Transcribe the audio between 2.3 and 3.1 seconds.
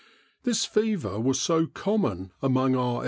among our E.